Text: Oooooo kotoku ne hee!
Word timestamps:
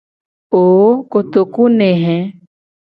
Oooooo 0.59 0.95
kotoku 1.11 1.63
ne 1.77 1.87
hee! 2.03 2.23